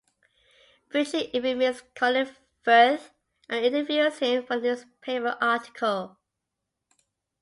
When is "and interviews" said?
3.47-4.17